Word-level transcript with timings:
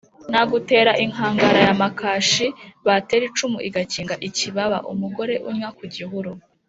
Nagutera 0.31 0.91
inkangara 1.03 1.59
ya 1.67 1.73
Makaci 1.81 2.47
batera 2.87 3.23
icumu 3.29 3.57
igakinga 3.67 4.15
ikibaba-Umugore 4.27 5.33
unnya 5.49 5.69
ku 5.77 5.83
gihuru. 5.95 6.31